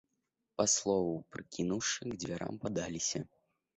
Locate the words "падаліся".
2.65-3.19